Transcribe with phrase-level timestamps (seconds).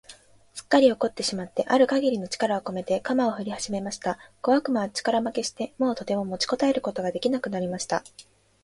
[0.55, 4.17] すっかり怒ってしまってある限りの力をこめて、鎌をふりはじました。
[4.41, 8.03] 小悪魔は力負けして、もうとても持ちこたえることが出来なくなりました。